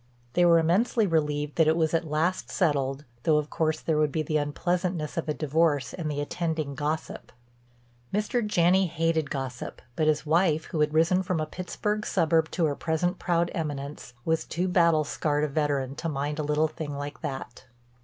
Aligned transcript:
They 0.33 0.45
were 0.45 0.57
immensely 0.57 1.05
relieved 1.05 1.57
that 1.57 1.67
it 1.67 1.77
was 1.77 1.93
at 1.93 2.09
last 2.09 2.49
settled, 2.49 3.05
though 3.21 3.37
of 3.37 3.51
course 3.51 3.79
there 3.79 3.99
would 3.99 4.11
be 4.11 4.23
the 4.23 4.37
unpleasantness 4.37 5.15
of 5.15 5.29
a 5.29 5.33
divorce 5.35 5.93
and 5.93 6.09
the 6.09 6.19
attending 6.21 6.73
gossip. 6.73 7.31
Mr. 8.11 8.43
Janney 8.43 8.87
hated 8.87 9.29
gossip, 9.29 9.79
but 9.95 10.07
his 10.07 10.25
wife, 10.25 10.65
who 10.65 10.79
had 10.79 10.95
risen 10.95 11.21
from 11.21 11.39
a 11.39 11.45
Pittsburg 11.45 12.07
suburb 12.07 12.49
to 12.49 12.65
her 12.65 12.73
present 12.75 13.19
proud 13.19 13.51
eminence, 13.53 14.15
was 14.25 14.43
too 14.43 14.67
battle 14.67 15.03
scarred 15.03 15.43
a 15.43 15.47
veteran 15.47 15.93
to 15.97 16.09
mind 16.09 16.39
a 16.39 16.43
little 16.43 16.67
thing 16.67 16.95
like 16.97 17.21
that. 17.21 17.65